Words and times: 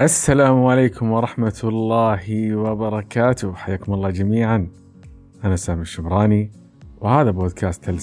السلام 0.00 0.64
عليكم 0.64 1.10
ورحمة 1.10 1.60
الله 1.64 2.56
وبركاته. 2.56 3.54
حياكم 3.54 3.94
الله 3.94 4.10
جميعا. 4.10 4.68
أنا 5.44 5.56
سامي 5.56 5.82
الشمراني 5.82 6.50
وهذا 7.00 7.30
بودكاست 7.30 7.84
تل 7.84 8.00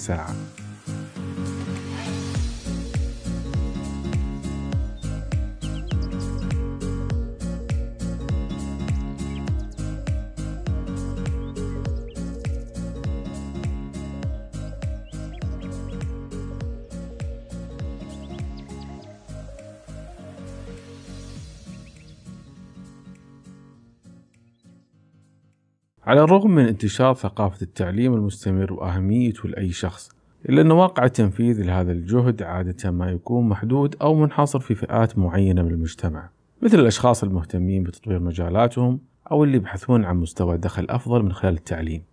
على 26.07 26.23
الرغم 26.23 26.51
من 26.51 26.65
انتشار 26.65 27.13
ثقافة 27.13 27.61
التعليم 27.61 28.13
المستمر 28.13 28.73
وأهميته 28.73 29.49
لأي 29.49 29.71
شخص 29.71 30.09
إلا 30.49 30.61
أن 30.61 30.71
واقع 30.71 31.05
التنفيذ 31.05 31.63
لهذا 31.63 31.91
الجهد 31.91 32.43
عادة 32.43 32.91
ما 32.91 33.09
يكون 33.09 33.49
محدود 33.49 33.95
أو 34.01 34.15
منحصر 34.15 34.59
في 34.59 34.75
فئات 34.75 35.17
معينة 35.17 35.61
من 35.61 35.71
المجتمع 35.71 36.29
مثل 36.61 36.79
الأشخاص 36.79 37.23
المهتمين 37.23 37.83
بتطوير 37.83 38.19
مجالاتهم 38.19 38.99
أو 39.31 39.43
اللي 39.43 39.57
يبحثون 39.57 40.05
عن 40.05 40.17
مستوى 40.17 40.57
دخل 40.57 40.87
أفضل 40.89 41.23
من 41.23 41.33
خلال 41.33 41.53
التعليم. 41.53 42.03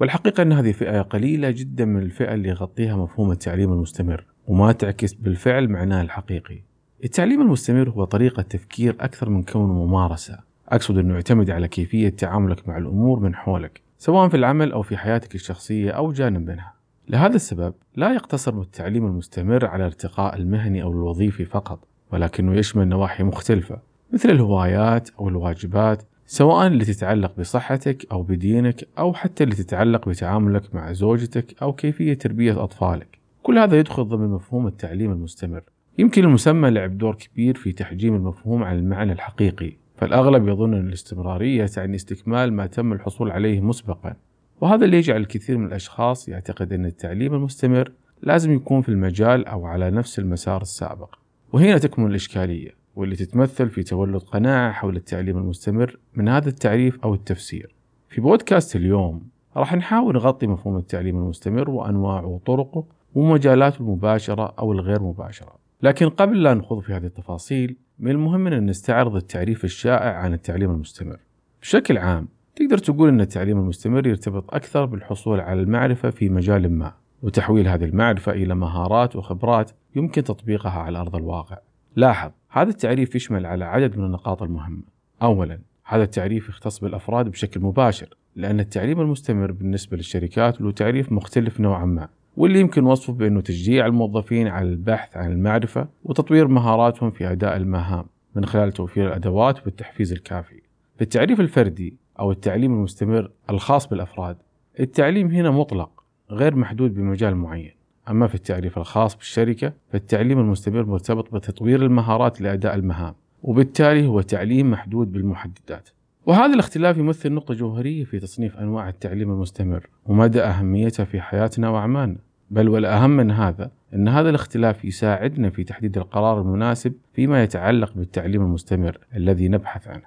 والحقيقة 0.00 0.42
أن 0.42 0.52
هذه 0.52 0.72
فئة 0.72 1.02
قليلة 1.02 1.50
جدا 1.50 1.84
من 1.84 2.02
الفئة 2.02 2.34
اللي 2.34 2.48
يغطيها 2.48 2.96
مفهوم 2.96 3.30
التعليم 3.30 3.72
المستمر 3.72 4.24
وما 4.46 4.72
تعكس 4.72 5.12
بالفعل 5.12 5.68
معناه 5.68 6.02
الحقيقي. 6.02 6.62
التعليم 7.04 7.40
المستمر 7.40 7.90
هو 7.90 8.04
طريقة 8.04 8.42
تفكير 8.42 8.96
أكثر 9.00 9.30
من 9.30 9.42
كونه 9.42 9.72
ممارسة. 9.72 10.53
أقصد 10.68 10.98
أنه 10.98 11.14
يعتمد 11.14 11.50
على 11.50 11.68
كيفية 11.68 12.08
تعاملك 12.08 12.68
مع 12.68 12.78
الأمور 12.78 13.20
من 13.20 13.34
حولك 13.34 13.80
سواء 13.98 14.28
في 14.28 14.36
العمل 14.36 14.72
أو 14.72 14.82
في 14.82 14.96
حياتك 14.96 15.34
الشخصية 15.34 15.90
أو 15.90 16.12
جانب 16.12 16.50
منها. 16.50 16.74
لهذا 17.08 17.36
السبب 17.36 17.74
لا 17.96 18.14
يقتصر 18.14 18.60
التعليم 18.60 19.06
المستمر 19.06 19.66
على 19.66 19.84
ارتقاء 19.84 20.36
المهني 20.36 20.82
أو 20.82 20.92
الوظيفي 20.92 21.44
فقط 21.44 21.78
ولكنه 22.12 22.54
يشمل 22.56 22.88
نواحي 22.88 23.24
مختلفة 23.24 23.78
مثل 24.12 24.30
الهوايات 24.30 25.10
أو 25.10 25.28
الواجبات 25.28 26.02
سواء 26.26 26.66
اللي 26.66 26.84
تتعلق 26.84 27.32
بصحتك 27.38 28.06
أو 28.12 28.22
بدينك 28.22 28.88
أو 28.98 29.14
حتى 29.14 29.44
اللي 29.44 29.54
تتعلق 29.54 30.08
بتعاملك 30.08 30.74
مع 30.74 30.92
زوجتك 30.92 31.62
أو 31.62 31.72
كيفية 31.72 32.14
تربية 32.14 32.64
أطفالك. 32.64 33.18
كل 33.42 33.58
هذا 33.58 33.78
يدخل 33.78 34.04
ضمن 34.04 34.28
مفهوم 34.28 34.66
التعليم 34.66 35.12
المستمر. 35.12 35.62
يمكن 35.98 36.24
المسمى 36.24 36.70
لعب 36.70 36.98
دور 36.98 37.14
كبير 37.14 37.54
في 37.54 37.72
تحجيم 37.72 38.14
المفهوم 38.14 38.62
عن 38.62 38.78
المعنى 38.78 39.12
الحقيقي. 39.12 39.72
فالأغلب 39.96 40.48
يظن 40.48 40.74
أن 40.74 40.86
الاستمرارية 40.86 41.66
تعني 41.66 41.96
استكمال 41.96 42.52
ما 42.52 42.66
تم 42.66 42.92
الحصول 42.92 43.30
عليه 43.30 43.60
مسبقا 43.60 44.16
وهذا 44.60 44.84
اللي 44.84 44.96
يجعل 44.96 45.20
الكثير 45.20 45.58
من 45.58 45.66
الأشخاص 45.66 46.28
يعتقد 46.28 46.72
أن 46.72 46.86
التعليم 46.86 47.34
المستمر 47.34 47.92
لازم 48.22 48.52
يكون 48.52 48.82
في 48.82 48.88
المجال 48.88 49.46
أو 49.46 49.66
على 49.66 49.90
نفس 49.90 50.18
المسار 50.18 50.62
السابق. 50.62 51.14
وهنا 51.52 51.78
تكمن 51.78 52.06
الإشكالية 52.06 52.70
واللي 52.96 53.16
تتمثل 53.16 53.68
في 53.68 53.82
تولد 53.82 54.22
قناعة 54.22 54.72
حول 54.72 54.96
التعليم 54.96 55.38
المستمر 55.38 55.98
من 56.14 56.28
هذا 56.28 56.48
التعريف 56.48 56.98
أو 57.04 57.14
التفسير. 57.14 57.74
في 58.08 58.20
بودكاست 58.20 58.76
اليوم 58.76 59.28
راح 59.56 59.74
نحاول 59.74 60.14
نغطي 60.14 60.46
مفهوم 60.46 60.76
التعليم 60.76 61.16
المستمر 61.16 61.70
وأنواعه 61.70 62.26
وطرقه 62.26 62.84
ومجالاته 63.14 63.80
المباشرة 63.80 64.54
أو 64.58 64.72
الغير 64.72 65.02
مباشرة. 65.02 65.54
لكن 65.82 66.08
قبل 66.08 66.42
لا 66.42 66.54
نخوض 66.54 66.82
في 66.82 66.92
هذه 66.92 67.06
التفاصيل 67.06 67.76
من 67.98 68.10
المهم 68.10 68.46
أن 68.46 68.66
نستعرض 68.66 69.16
التعريف 69.16 69.64
الشائع 69.64 70.16
عن 70.16 70.34
التعليم 70.34 70.70
المستمر. 70.70 71.16
بشكل 71.62 71.98
عام 71.98 72.28
تقدر 72.56 72.78
تقول 72.78 73.08
أن 73.08 73.20
التعليم 73.20 73.58
المستمر 73.58 74.06
يرتبط 74.06 74.54
أكثر 74.54 74.84
بالحصول 74.84 75.40
على 75.40 75.60
المعرفة 75.60 76.10
في 76.10 76.28
مجال 76.28 76.72
ما 76.72 76.92
وتحويل 77.22 77.68
هذه 77.68 77.84
المعرفة 77.84 78.32
إلى 78.32 78.54
مهارات 78.54 79.16
وخبرات 79.16 79.70
يمكن 79.96 80.24
تطبيقها 80.24 80.80
على 80.80 80.98
أرض 80.98 81.16
الواقع. 81.16 81.58
لاحظ 81.96 82.30
هذا 82.48 82.70
التعريف 82.70 83.14
يشمل 83.14 83.46
على 83.46 83.64
عدد 83.64 83.98
من 83.98 84.04
النقاط 84.04 84.42
المهمة. 84.42 84.82
أولا 85.22 85.58
هذا 85.84 86.02
التعريف 86.02 86.48
يختص 86.48 86.78
بالأفراد 86.78 87.28
بشكل 87.28 87.60
مباشر 87.60 88.08
لأن 88.36 88.60
التعليم 88.60 89.00
المستمر 89.00 89.52
بالنسبة 89.52 89.96
للشركات 89.96 90.60
له 90.60 90.70
تعريف 90.70 91.12
مختلف 91.12 91.60
نوعا 91.60 91.84
ما. 91.84 92.08
واللي 92.36 92.60
يمكن 92.60 92.84
وصفه 92.84 93.12
بأنه 93.12 93.40
تشجيع 93.40 93.86
الموظفين 93.86 94.48
على 94.48 94.68
البحث 94.68 95.16
عن 95.16 95.32
المعرفة 95.32 95.88
وتطوير 96.04 96.48
مهاراتهم 96.48 97.10
في 97.10 97.32
أداء 97.32 97.56
المهام 97.56 98.04
من 98.34 98.46
خلال 98.46 98.72
توفير 98.72 99.08
الأدوات 99.08 99.66
والتحفيز 99.66 100.12
الكافي. 100.12 100.62
في 100.96 101.02
التعريف 101.02 101.40
الفردي 101.40 101.96
أو 102.20 102.30
التعليم 102.30 102.72
المستمر 102.72 103.30
الخاص 103.50 103.88
بالأفراد، 103.88 104.36
التعليم 104.80 105.30
هنا 105.30 105.50
مطلق 105.50 106.04
غير 106.30 106.56
محدود 106.56 106.94
بمجال 106.94 107.34
معين. 107.36 107.72
أما 108.10 108.26
في 108.26 108.34
التعريف 108.34 108.78
الخاص 108.78 109.16
بالشركة 109.16 109.72
فالتعليم 109.92 110.38
المستمر 110.38 110.84
مرتبط 110.84 111.34
بتطوير 111.34 111.82
المهارات 111.82 112.40
لأداء 112.40 112.74
المهام 112.74 113.14
وبالتالي 113.42 114.06
هو 114.06 114.20
تعليم 114.20 114.70
محدود 114.70 115.12
بالمحددات 115.12 115.88
وهذا 116.26 116.54
الاختلاف 116.54 116.96
يمثل 116.96 117.32
نقطة 117.32 117.54
جوهرية 117.54 118.04
في 118.04 118.20
تصنيف 118.20 118.56
أنواع 118.56 118.88
التعليم 118.88 119.30
المستمر 119.30 119.86
ومدى 120.06 120.40
أهميتها 120.40 121.04
في 121.04 121.20
حياتنا 121.20 121.68
وأعمالنا. 121.68 122.18
بل 122.50 122.68
والأهم 122.68 123.10
من 123.10 123.30
هذا 123.30 123.70
أن 123.94 124.08
هذا 124.08 124.30
الاختلاف 124.30 124.84
يساعدنا 124.84 125.50
في 125.50 125.64
تحديد 125.64 125.98
القرار 125.98 126.40
المناسب 126.40 126.92
فيما 127.12 127.42
يتعلق 127.42 127.94
بالتعليم 127.94 128.42
المستمر 128.42 128.98
الذي 129.16 129.48
نبحث 129.48 129.88
عنه. 129.88 130.02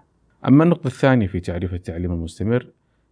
أما 0.47 0.63
النقطة 0.63 0.87
الثانية 0.87 1.27
في 1.27 1.39
تعريف 1.39 1.73
التعليم 1.73 2.11
المستمر 2.11 2.67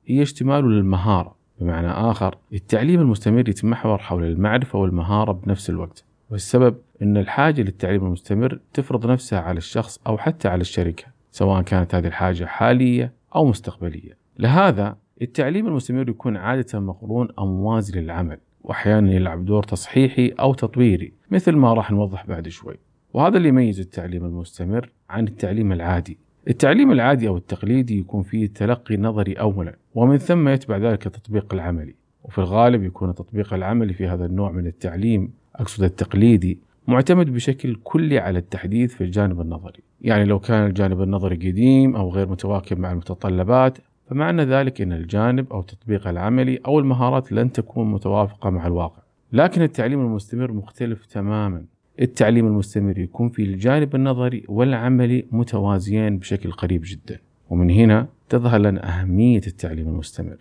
هي 0.06 0.22
اشتماله 0.22 0.68
للمهارة. 0.68 1.36
بمعنى 1.60 1.88
آخر 1.88 2.38
التعليم 2.54 3.02
المستمر 3.02 3.50
يتمحور 3.50 3.98
حول 3.98 4.24
المعرفة 4.24 4.80
والمهارة 4.80 5.32
بنفس 5.32 5.70
الوقت. 5.70 6.04
والسبب 6.32 6.76
أن 7.02 7.18
الحاجة 7.18 7.62
للتعليم 7.62 8.06
المستمر 8.06 8.60
تفرض 8.74 9.06
نفسها 9.12 9.40
على 9.40 9.58
الشخص 9.58 10.00
أو 10.08 10.18
حتى 10.18 10.48
على 10.48 10.62
الشركة. 10.62 11.15
سواء 11.36 11.62
كانت 11.62 11.96
هذه 11.96 12.08
الحاجة 12.08 12.46
حالية 12.46 13.14
أو 13.36 13.46
مستقبلية. 13.46 14.18
لهذا 14.40 14.98
التعليم 15.22 15.68
المستمر 15.68 16.10
يكون 16.10 16.38
عادة 16.38 16.80
مقرون 16.80 17.28
أو 17.40 17.46
موازي 17.46 18.02
للعمل 18.02 18.38
وأحيانا 18.64 19.12
يلعب 19.12 19.46
دور 19.46 19.64
تصحيحي 19.64 20.28
أو 20.28 20.54
تطويري 20.54 21.14
مثل 21.32 21.52
ما 21.52 21.74
راح 21.74 21.92
نوضح 21.92 22.26
بعد 22.26 22.48
شوي. 22.48 22.76
وهذا 23.14 23.38
اللي 23.38 23.50
يميز 23.50 23.80
التعليم 23.80 24.26
المستمر 24.26 24.92
عن 25.10 25.28
التعليم 25.28 25.72
العادي. 25.72 26.18
التعليم 26.48 26.92
العادي 26.92 27.28
أو 27.28 27.38
التقليدي 27.38 28.00
يكون 28.00 28.24
فيه 28.24 28.48
تلقي 28.48 28.98
نظري 28.98 29.34
أولا 29.34 29.76
ومن 29.96 30.18
ثم 30.18 30.50
يتبع 30.50 30.78
ذلك 30.78 31.08
التطبيق 31.08 31.54
العملي. 31.54 31.96
وفي 32.24 32.38
الغالب 32.38 32.84
يكون 32.84 33.10
التطبيق 33.10 33.54
العملي 33.54 33.94
في 33.94 34.08
هذا 34.08 34.26
النوع 34.26 34.52
من 34.52 34.68
التعليم 34.68 35.34
أقصد 35.56 35.84
التقليدي 35.84 36.60
معتمد 36.88 37.34
بشكل 37.34 37.76
كلي 37.84 38.20
على 38.20 38.40
التحديث 38.40 38.94
في 38.94 39.04
الجانب 39.04 39.42
النظري. 39.42 39.85
يعني 40.02 40.26
لو 40.26 40.40
كان 40.40 40.66
الجانب 40.66 41.02
النظري 41.02 41.36
قديم 41.36 41.96
أو 41.96 42.10
غير 42.10 42.30
متواكب 42.30 42.80
مع 42.80 42.92
المتطلبات 42.92 43.78
فمعنى 44.10 44.44
ذلك 44.44 44.82
أن 44.82 44.94
الجانب 44.94 45.54
أو 45.54 45.60
التطبيق 45.60 46.08
العملي 46.08 46.60
أو 46.66 46.80
المهارات 46.80 47.32
لن 47.32 47.52
تكون 47.52 47.92
متوافقة 47.92 48.50
مع 48.50 48.68
الواقع. 48.68 49.02
لكن 49.34 49.62
التعليم 49.62 50.00
المستمر 50.02 50.52
مختلف 50.52 51.06
تماما. 51.06 51.66
التعليم 52.02 52.48
المستمر 52.48 52.98
يكون 52.98 53.30
في 53.30 53.44
الجانب 53.44 53.96
النظري 53.96 54.44
والعملي 54.48 55.26
متوازيين 55.32 56.18
بشكل 56.18 56.52
قريب 56.52 56.82
جدا. 56.86 57.20
ومن 57.50 57.70
هنا 57.70 58.08
تظهر 58.30 58.60
لنا 58.60 59.02
أهمية 59.02 59.42
التعليم 59.48 59.88
المستمر. 59.88 60.38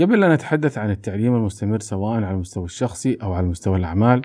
قبل 0.00 0.24
أن 0.24 0.32
نتحدث 0.32 0.78
عن 0.78 0.90
التعليم 0.90 1.34
المستمر 1.34 1.80
سواء 1.80 2.16
على 2.16 2.30
المستوى 2.30 2.64
الشخصي 2.64 3.18
أو 3.22 3.32
على 3.32 3.46
مستوى 3.46 3.76
الأعمال 3.76 4.22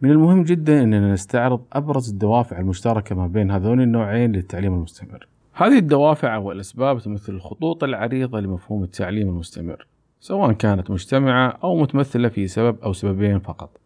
من 0.00 0.10
المهم 0.10 0.42
جدا 0.42 0.82
أننا 0.82 1.12
نستعرض 1.12 1.64
أبرز 1.72 2.10
الدوافع 2.10 2.58
المشتركة 2.58 3.14
ما 3.14 3.26
بين 3.26 3.50
هذول 3.50 3.80
النوعين 3.80 4.32
للتعليم 4.32 4.74
المستمر. 4.74 5.28
هذه 5.52 5.78
الدوافع 5.78 6.36
والأسباب 6.36 7.00
تمثل 7.00 7.32
الخطوط 7.32 7.84
العريضة 7.84 8.40
لمفهوم 8.40 8.82
التعليم 8.82 9.28
المستمر 9.28 9.86
سواء 10.20 10.52
كانت 10.52 10.90
مجتمعة 10.90 11.48
أو 11.64 11.76
متمثلة 11.76 12.28
في 12.28 12.46
سبب 12.46 12.78
أو 12.82 12.92
سببين 12.92 13.38
فقط. 13.38 13.80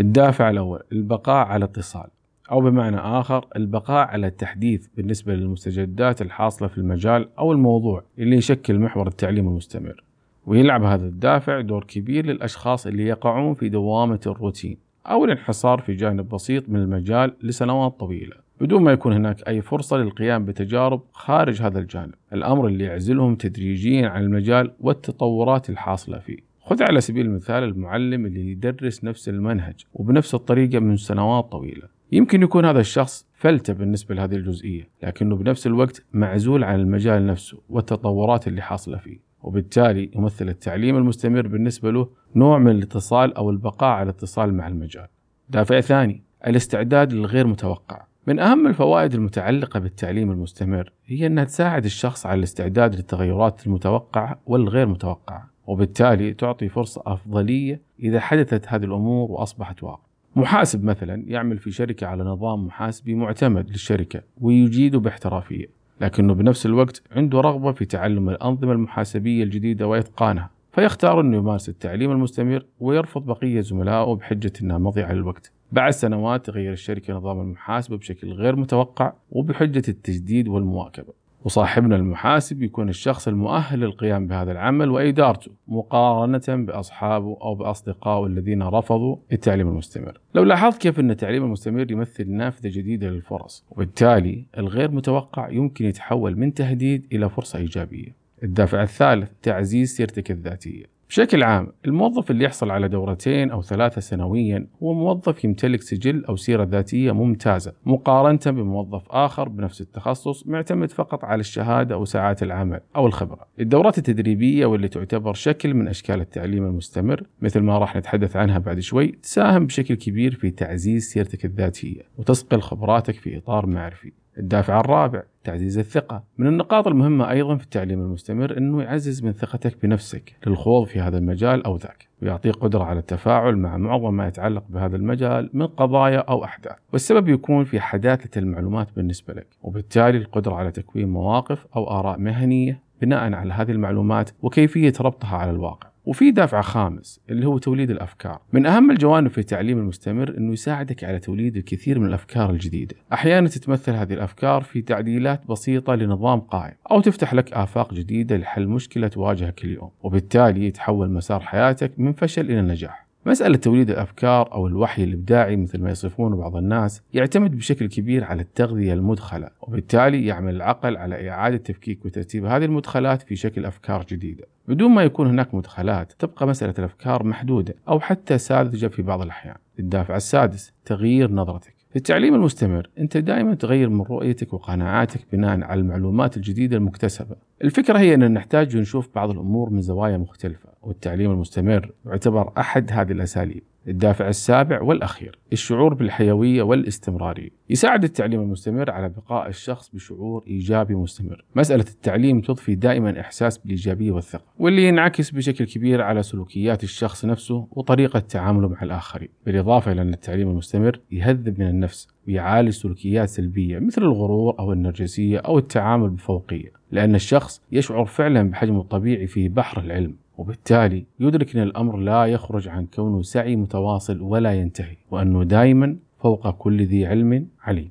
الدافع 0.00 0.50
الأول 0.50 0.82
البقاء 0.92 1.46
على 1.46 1.64
اتصال 1.64 2.08
أو 2.50 2.60
بمعنى 2.60 2.96
آخر 2.96 3.46
البقاء 3.56 4.08
على 4.08 4.26
التحديث 4.26 4.86
بالنسبة 4.96 5.34
للمستجدات 5.34 6.22
الحاصلة 6.22 6.68
في 6.68 6.78
المجال 6.78 7.28
أو 7.38 7.52
الموضوع 7.52 8.04
اللي 8.18 8.36
يشكل 8.36 8.78
محور 8.78 9.06
التعليم 9.06 9.48
المستمر. 9.48 10.11
ويلعب 10.46 10.84
هذا 10.84 11.06
الدافع 11.06 11.60
دور 11.60 11.84
كبير 11.84 12.26
للأشخاص 12.26 12.86
اللي 12.86 13.06
يقعون 13.06 13.54
في 13.54 13.68
دوامة 13.68 14.20
الروتين 14.26 14.76
أو 15.06 15.24
الانحصار 15.24 15.80
في 15.80 15.94
جانب 15.94 16.28
بسيط 16.28 16.68
من 16.68 16.76
المجال 16.76 17.36
لسنوات 17.42 18.00
طويلة 18.00 18.42
بدون 18.62 18.82
ما 18.82 18.92
يكون 18.92 19.12
هناك 19.12 19.48
أي 19.48 19.60
فرصة 19.60 19.96
للقيام 19.96 20.44
بتجارب 20.44 21.02
خارج 21.12 21.62
هذا 21.62 21.78
الجانب. 21.78 22.14
الأمر 22.32 22.66
اللي 22.66 22.84
يعزلهم 22.84 23.34
تدريجيا 23.34 24.08
عن 24.08 24.22
المجال 24.22 24.72
والتطورات 24.80 25.70
الحاصلة 25.70 26.18
فيه. 26.18 26.36
خذ 26.60 26.82
على 26.82 27.00
سبيل 27.00 27.26
المثال 27.26 27.64
المعلم 27.64 28.26
اللي 28.26 28.50
يدرس 28.50 29.04
نفس 29.04 29.28
المنهج 29.28 29.74
وبنفس 29.94 30.34
الطريقة 30.34 30.78
من 30.78 30.96
سنوات 30.96 31.44
طويلة. 31.52 31.88
يمكن 32.12 32.42
يكون 32.42 32.64
هذا 32.64 32.80
الشخص 32.80 33.26
فلتة 33.34 33.72
بالنسبة 33.72 34.14
لهذه 34.14 34.34
الجزئية 34.34 34.88
لكنه 35.02 35.36
بنفس 35.36 35.66
الوقت 35.66 36.04
معزول 36.12 36.64
عن 36.64 36.80
المجال 36.80 37.26
نفسه 37.26 37.58
والتطورات 37.68 38.48
اللي 38.48 38.62
حاصلة 38.62 38.98
فيه. 38.98 39.18
وبالتالي 39.42 40.10
يمثل 40.14 40.48
التعليم 40.48 40.96
المستمر 40.96 41.46
بالنسبة 41.46 41.90
له 41.90 42.08
نوع 42.36 42.58
من 42.58 42.70
الاتصال 42.70 43.34
أو 43.34 43.50
البقاء 43.50 43.90
على 43.90 44.02
الاتصال 44.02 44.54
مع 44.54 44.68
المجال. 44.68 45.06
دافع 45.48 45.80
ثاني 45.80 46.22
الاستعداد 46.46 47.12
للغير 47.12 47.46
متوقع. 47.46 48.04
من 48.26 48.38
أهم 48.38 48.66
الفوائد 48.66 49.14
المتعلقة 49.14 49.80
بالتعليم 49.80 50.30
المستمر 50.30 50.92
هي 51.06 51.26
أنها 51.26 51.44
تساعد 51.44 51.84
الشخص 51.84 52.26
على 52.26 52.38
الاستعداد 52.38 52.94
للتغيرات 52.94 53.66
المتوقعة 53.66 54.40
والغير 54.46 54.86
متوقعة 54.86 55.50
وبالتالي 55.66 56.34
تعطي 56.34 56.68
فرصة 56.68 57.02
أفضلية 57.06 57.82
إذا 58.00 58.20
حدثت 58.20 58.68
هذه 58.68 58.84
الأمور 58.84 59.30
وأصبحت 59.30 59.82
واقع. 59.82 60.02
محاسب 60.36 60.84
مثلا 60.84 61.24
يعمل 61.26 61.58
في 61.58 61.70
شركة 61.70 62.06
على 62.06 62.24
نظام 62.24 62.66
محاسبي 62.66 63.14
معتمد 63.14 63.70
للشركة 63.70 64.22
ويجيده 64.40 64.98
باحترافية. 64.98 65.81
لكنه 66.02 66.34
بنفس 66.34 66.66
الوقت 66.66 67.02
عنده 67.10 67.40
رغبة 67.40 67.72
في 67.72 67.84
تعلم 67.84 68.28
الأنظمة 68.28 68.72
المحاسبية 68.72 69.44
الجديدة 69.44 69.86
وإتقانها 69.86 70.50
فيختار 70.72 71.20
أنه 71.20 71.36
يمارس 71.36 71.68
التعليم 71.68 72.10
المستمر 72.10 72.64
ويرفض 72.80 73.26
بقية 73.26 73.60
زملائه 73.60 74.14
بحجة 74.14 74.52
أنها 74.62 74.78
مضيعة 74.78 75.12
للوقت. 75.12 75.52
بعد 75.72 75.92
سنوات 75.92 76.46
تغير 76.46 76.72
الشركة 76.72 77.14
نظام 77.14 77.40
المحاسبة 77.40 77.96
بشكل 77.96 78.32
غير 78.32 78.56
متوقع 78.56 79.12
وبحجة 79.30 79.82
التجديد 79.88 80.48
والمواكبة. 80.48 81.12
وصاحبنا 81.44 81.96
المحاسب 81.96 82.62
يكون 82.62 82.88
الشخص 82.88 83.28
المؤهل 83.28 83.80
للقيام 83.80 84.26
بهذا 84.26 84.52
العمل 84.52 84.90
وإدارته 84.90 85.50
مقارنة 85.68 86.42
بأصحابه 86.48 87.36
أو 87.42 87.54
بأصدقائه 87.54 88.26
الذين 88.26 88.62
رفضوا 88.62 89.16
التعليم 89.32 89.68
المستمر. 89.68 90.20
لو 90.34 90.44
لاحظت 90.44 90.82
كيف 90.82 91.00
أن 91.00 91.10
التعليم 91.10 91.44
المستمر 91.44 91.90
يمثل 91.90 92.30
نافذة 92.30 92.68
جديدة 92.68 93.08
للفرص 93.08 93.64
وبالتالي 93.70 94.44
الغير 94.58 94.90
متوقع 94.90 95.48
يمكن 95.48 95.84
يتحول 95.84 96.38
من 96.38 96.54
تهديد 96.54 97.06
إلى 97.12 97.28
فرصة 97.30 97.58
إيجابية. 97.58 98.22
الدافع 98.42 98.82
الثالث 98.82 99.30
تعزيز 99.42 99.96
سيرتك 99.96 100.30
الذاتية. 100.30 100.91
بشكل 101.12 101.42
عام 101.42 101.72
الموظف 101.84 102.30
اللي 102.30 102.44
يحصل 102.44 102.70
على 102.70 102.88
دورتين 102.88 103.50
أو 103.50 103.62
ثلاثة 103.62 104.00
سنويا 104.00 104.66
هو 104.82 104.94
موظف 104.94 105.44
يمتلك 105.44 105.82
سجل 105.82 106.24
أو 106.24 106.36
سيرة 106.36 106.64
ذاتية 106.64 107.12
ممتازة 107.12 107.72
مقارنة 107.86 108.40
بموظف 108.46 109.02
آخر 109.10 109.48
بنفس 109.48 109.80
التخصص 109.80 110.46
معتمد 110.46 110.90
فقط 110.90 111.24
على 111.24 111.40
الشهادة 111.40 111.94
أو 111.94 112.04
ساعات 112.04 112.42
العمل 112.42 112.80
أو 112.96 113.06
الخبرة. 113.06 113.46
الدورات 113.60 113.98
التدريبية 113.98 114.66
واللي 114.66 114.88
تعتبر 114.88 115.34
شكل 115.34 115.74
من 115.74 115.88
أشكال 115.88 116.20
التعليم 116.20 116.64
المستمر 116.64 117.22
مثل 117.40 117.60
ما 117.60 117.78
راح 117.78 117.96
نتحدث 117.96 118.36
عنها 118.36 118.58
بعد 118.58 118.80
شوي 118.80 119.06
تساهم 119.06 119.66
بشكل 119.66 119.94
كبير 119.94 120.34
في 120.34 120.50
تعزيز 120.50 121.04
سيرتك 121.04 121.44
الذاتية 121.44 122.02
وتصقل 122.18 122.60
خبراتك 122.60 123.14
في 123.14 123.36
إطار 123.36 123.66
معرفي. 123.66 124.12
الدافع 124.38 124.80
الرابع 124.80 125.22
تعزيز 125.44 125.78
الثقة. 125.78 126.24
من 126.38 126.46
النقاط 126.46 126.86
المهمة 126.86 127.30
أيضا 127.30 127.56
في 127.56 127.64
التعليم 127.64 128.00
المستمر 128.00 128.58
أنه 128.58 128.82
يعزز 128.82 129.24
من 129.24 129.32
ثقتك 129.32 129.82
بنفسك 129.82 130.36
للخوض 130.46 130.86
في 130.86 131.00
هذا 131.00 131.18
المجال 131.18 131.64
أو 131.64 131.76
ذاك 131.76 132.08
ويعطيك 132.22 132.54
قدرة 132.54 132.84
على 132.84 132.98
التفاعل 132.98 133.56
مع 133.56 133.76
معظم 133.76 134.14
ما 134.14 134.28
يتعلق 134.28 134.64
بهذا 134.68 134.96
المجال 134.96 135.50
من 135.52 135.66
قضايا 135.66 136.18
أو 136.18 136.44
أحداث. 136.44 136.76
والسبب 136.92 137.28
يكون 137.28 137.64
في 137.64 137.80
حداثة 137.80 138.38
المعلومات 138.38 138.88
بالنسبة 138.96 139.34
لك 139.34 139.46
وبالتالي 139.62 140.18
القدرة 140.18 140.54
على 140.54 140.70
تكوين 140.70 141.08
مواقف 141.08 141.66
أو 141.76 141.90
آراء 141.90 142.18
مهنية 142.18 142.80
بناء 143.02 143.32
على 143.32 143.52
هذه 143.52 143.70
المعلومات 143.70 144.30
وكيفية 144.42 144.92
ربطها 145.00 145.36
على 145.36 145.50
الواقع. 145.50 145.91
وفي 146.04 146.30
دافع 146.30 146.60
خامس 146.60 147.20
اللي 147.30 147.46
هو 147.46 147.58
توليد 147.58 147.90
الأفكار. 147.90 148.40
من 148.52 148.66
أهم 148.66 148.90
الجوانب 148.90 149.30
في 149.30 149.38
التعليم 149.38 149.78
المستمر 149.78 150.36
إنه 150.38 150.52
يساعدك 150.52 151.04
على 151.04 151.18
توليد 151.18 151.56
الكثير 151.56 151.98
من 151.98 152.06
الأفكار 152.06 152.50
الجديدة. 152.50 152.96
أحيانا 153.12 153.48
تتمثل 153.48 153.92
هذه 153.92 154.12
الأفكار 154.12 154.62
في 154.62 154.82
تعديلات 154.82 155.46
بسيطة 155.46 155.94
لنظام 155.94 156.40
قائم 156.40 156.74
أو 156.90 157.00
تفتح 157.00 157.34
لك 157.34 157.52
آفاق 157.52 157.94
جديدة 157.94 158.36
لحل 158.36 158.68
مشكلة 158.68 159.08
تواجهك 159.08 159.64
اليوم، 159.64 159.90
وبالتالي 160.02 160.66
يتحول 160.66 161.10
مسار 161.10 161.40
حياتك 161.40 161.92
من 161.98 162.12
فشل 162.12 162.50
إلى 162.50 162.62
نجاح. 162.62 163.01
مسألة 163.26 163.56
توليد 163.56 163.90
الأفكار 163.90 164.52
أو 164.52 164.66
الوحي 164.66 165.04
الإبداعي 165.04 165.56
مثل 165.56 165.82
ما 165.82 165.90
يصفونه 165.90 166.36
بعض 166.36 166.56
الناس 166.56 167.02
يعتمد 167.12 167.56
بشكل 167.56 167.88
كبير 167.88 168.24
على 168.24 168.42
التغذية 168.42 168.92
المدخلة 168.92 169.48
وبالتالي 169.60 170.26
يعمل 170.26 170.56
العقل 170.56 170.96
على 170.96 171.30
إعادة 171.30 171.56
تفكيك 171.56 172.04
وترتيب 172.04 172.44
هذه 172.44 172.64
المدخلات 172.64 173.22
في 173.22 173.36
شكل 173.36 173.64
أفكار 173.64 174.06
جديدة. 174.08 174.44
بدون 174.68 174.90
ما 174.90 175.02
يكون 175.02 175.26
هناك 175.26 175.54
مدخلات 175.54 176.12
تبقى 176.18 176.46
مسألة 176.46 176.74
الأفكار 176.78 177.24
محدودة 177.24 177.74
أو 177.88 178.00
حتى 178.00 178.38
ساذجة 178.38 178.86
في 178.86 179.02
بعض 179.02 179.22
الأحيان. 179.22 179.56
الدافع 179.78 180.16
السادس 180.16 180.72
تغيير 180.84 181.32
نظرتك. 181.32 181.81
في 181.92 181.98
التعليم 181.98 182.34
المستمر 182.34 182.90
أنت 182.98 183.16
دائما 183.16 183.54
تغير 183.54 183.88
من 183.88 184.02
رؤيتك 184.02 184.52
وقناعاتك 184.52 185.20
بناء 185.32 185.62
على 185.62 185.80
المعلومات 185.80 186.36
الجديدة 186.36 186.76
المكتسبة. 186.76 187.36
الفكرة 187.64 187.98
هي 187.98 188.14
أن 188.14 188.32
نحتاج 188.32 188.76
نشوف 188.76 189.08
بعض 189.14 189.30
الأمور 189.30 189.70
من 189.70 189.80
زوايا 189.80 190.16
مختلفة 190.16 190.68
والتعليم 190.82 191.30
المستمر 191.30 191.92
يعتبر 192.06 192.52
أحد 192.58 192.92
هذه 192.92 193.12
الأساليب. 193.12 193.62
الدافع 193.88 194.28
السابع 194.28 194.82
والأخير. 194.82 195.38
الشعور 195.52 195.94
بالحيوية 195.94 196.62
والاستمرارية 196.62 197.48
يساعد 197.70 198.04
التعليم 198.04 198.40
المستمر 198.40 198.90
على 198.90 199.08
بقاء 199.08 199.48
الشخص 199.48 199.90
بشعور 199.94 200.44
إيجابي 200.46 200.94
مستمر. 200.94 201.44
مسألة 201.56 201.84
التعليم 201.90 202.40
تضفي 202.40 202.74
دائما 202.74 203.20
إحساس 203.20 203.58
بالإيجابية 203.58 204.10
والثقة 204.10 204.44
واللي 204.58 204.88
ينعكس 204.88 205.30
بشكل 205.30 205.64
كبير 205.64 206.02
على 206.02 206.22
سلوكيات 206.22 206.84
الشخص 206.84 207.24
نفسه 207.24 207.66
وطريقة 207.70 208.18
تعامله 208.18 208.68
مع 208.68 208.82
الآخرين. 208.82 209.28
بالإضافة 209.46 209.92
إلى 209.92 210.02
أن 210.02 210.14
التعليم 210.14 210.50
المستمر 210.50 211.00
يهذب 211.10 211.60
من 211.60 211.68
النفس 211.68 212.08
ويعالج 212.28 212.70
سلوكيات 212.70 213.28
سلبية 213.28 213.78
مثل 213.78 214.02
الغرور 214.02 214.58
أو 214.58 214.72
النرجسية 214.72 215.38
أو 215.38 215.58
التعامل 215.58 216.08
بفوقية 216.08 216.72
لأن 216.90 217.14
الشخص 217.14 217.62
يشعر 217.72 218.04
فعلا 218.04 218.50
بحجمه 218.50 218.80
الطبيعي 218.80 219.26
في 219.26 219.48
بحر 219.48 219.80
العلم. 219.80 220.14
وبالتالي 220.38 221.04
يدرك 221.20 221.56
أن 221.56 221.62
الأمر 221.62 221.96
لا 221.96 222.26
يخرج 222.26 222.68
عن 222.68 222.86
كونه 222.86 223.22
سعي 223.22 223.56
متواصل 223.56 224.20
ولا 224.20 224.54
ينتهي 224.54 224.96
وأنه 225.10 225.44
دائما 225.44 225.96
فوق 226.18 226.50
كل 226.50 226.82
ذي 226.82 227.06
علم 227.06 227.46
عليم. 227.60 227.90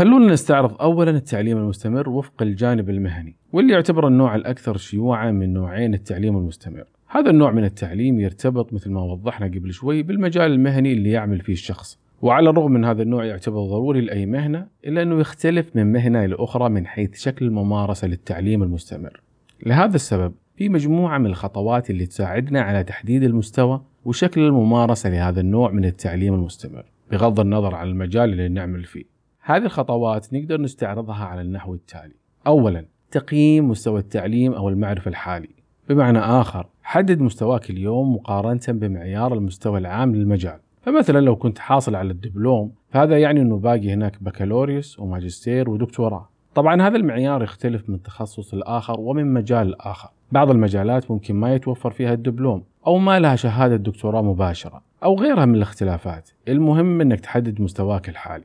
خلونا 0.00 0.32
نستعرض 0.32 0.82
اولا 0.82 1.10
التعليم 1.10 1.58
المستمر 1.58 2.08
وفق 2.08 2.42
الجانب 2.42 2.90
المهني 2.90 3.36
واللي 3.52 3.72
يعتبر 3.72 4.06
النوع 4.06 4.34
الأكثر 4.34 4.76
شيوعا 4.76 5.30
من 5.30 5.52
نوعين 5.52 5.94
التعليم 5.94 6.36
المستمر. 6.36 6.84
هذا 7.08 7.30
النوع 7.30 7.50
من 7.50 7.64
التعليم 7.64 8.20
يرتبط 8.20 8.72
مثل 8.72 8.90
ما 8.90 9.02
وضحنا 9.02 9.46
قبل 9.46 9.72
شوي 9.72 10.02
بالمجال 10.02 10.52
المهني 10.52 10.92
اللي 10.92 11.10
يعمل 11.10 11.40
فيه 11.40 11.52
الشخص. 11.52 11.98
وعلى 12.22 12.50
الرغم 12.50 12.72
من 12.72 12.84
هذا 12.84 13.02
النوع 13.02 13.24
يعتبر 13.24 13.60
ضروري 13.60 14.00
لأي 14.00 14.26
مهنة 14.26 14.66
إلا 14.86 15.02
أنه 15.02 15.20
يختلف 15.20 15.76
من 15.76 15.92
مهنة 15.92 16.24
إلى 16.24 16.36
أخرى 16.38 16.68
من 16.68 16.86
حيث 16.86 17.14
شكل 17.14 17.44
الممارسة 17.46 18.08
للتعليم 18.08 18.62
المستمر. 18.62 19.20
لهذا 19.66 19.94
السبب 19.94 20.32
في 20.56 20.68
مجموعة 20.68 21.18
من 21.18 21.26
الخطوات 21.26 21.90
اللي 21.90 22.06
تساعدنا 22.06 22.60
على 22.60 22.84
تحديد 22.84 23.22
المستوى 23.22 23.82
وشكل 24.04 24.40
الممارسة 24.40 25.10
لهذا 25.10 25.40
النوع 25.40 25.70
من 25.70 25.84
التعليم 25.84 26.34
المستمر 26.34 26.84
بغض 27.10 27.40
النظر 27.40 27.74
عن 27.74 27.88
المجال 27.88 28.32
اللي 28.32 28.48
نعمل 28.48 28.84
فيه. 28.84 29.09
هذه 29.42 29.64
الخطوات 29.64 30.34
نقدر 30.34 30.60
نستعرضها 30.60 31.24
على 31.24 31.40
النحو 31.40 31.74
التالي. 31.74 32.14
أولا 32.46 32.84
تقييم 33.10 33.68
مستوى 33.68 34.00
التعليم 34.00 34.52
أو 34.52 34.68
المعرفة 34.68 35.08
الحالي. 35.08 35.48
بمعنى 35.88 36.18
آخر 36.18 36.66
حدد 36.82 37.20
مستواك 37.20 37.70
اليوم 37.70 38.14
مقارنة 38.14 38.60
بمعيار 38.68 39.34
المستوى 39.34 39.78
العام 39.78 40.14
للمجال. 40.14 40.58
فمثلا 40.82 41.20
لو 41.20 41.36
كنت 41.36 41.58
حاصل 41.58 41.94
على 41.94 42.10
الدبلوم 42.10 42.72
فهذا 42.90 43.18
يعني 43.18 43.40
أنه 43.40 43.58
باقي 43.58 43.92
هناك 43.92 44.22
بكالوريوس 44.22 45.00
وماجستير 45.00 45.70
ودكتوراه. 45.70 46.28
طبعا 46.54 46.82
هذا 46.82 46.96
المعيار 46.96 47.42
يختلف 47.42 47.90
من 47.90 48.02
تخصص 48.02 48.54
الآخر 48.54 49.00
ومن 49.00 49.34
مجال 49.34 49.66
الآخر. 49.66 50.10
بعض 50.32 50.50
المجالات 50.50 51.10
ممكن 51.10 51.34
ما 51.34 51.54
يتوفر 51.54 51.90
فيها 51.90 52.12
الدبلوم 52.12 52.64
أو 52.86 52.98
ما 52.98 53.20
لها 53.20 53.36
شهادة 53.36 53.76
دكتوراه 53.76 54.22
مباشرة 54.22 54.82
أو 55.04 55.18
غيرها 55.18 55.44
من 55.44 55.54
الاختلافات. 55.54 56.30
المهم 56.48 57.00
أنك 57.00 57.20
تحدد 57.20 57.60
مستواك 57.60 58.08
الحالي. 58.08 58.44